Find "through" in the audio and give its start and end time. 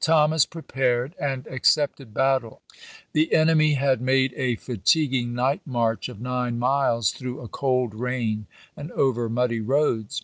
7.10-7.40